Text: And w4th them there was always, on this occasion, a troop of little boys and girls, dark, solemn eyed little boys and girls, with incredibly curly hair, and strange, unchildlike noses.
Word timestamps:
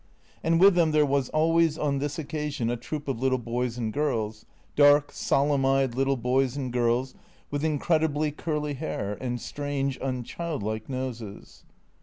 And 0.43 0.59
w4th 0.59 0.73
them 0.73 0.91
there 0.93 1.05
was 1.05 1.29
always, 1.29 1.77
on 1.77 1.99
this 1.99 2.17
occasion, 2.17 2.71
a 2.71 2.75
troop 2.75 3.07
of 3.07 3.21
little 3.21 3.37
boys 3.37 3.77
and 3.77 3.93
girls, 3.93 4.47
dark, 4.75 5.11
solemn 5.11 5.63
eyed 5.63 5.93
little 5.93 6.17
boys 6.17 6.57
and 6.57 6.73
girls, 6.73 7.13
with 7.51 7.63
incredibly 7.63 8.31
curly 8.31 8.73
hair, 8.73 9.15
and 9.21 9.39
strange, 9.39 9.99
unchildlike 9.99 10.89
noses. 10.89 11.65